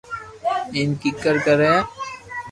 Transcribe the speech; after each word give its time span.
ايم 0.75 0.89
ڪيڪر 1.01 1.35
ڪري 1.45 1.71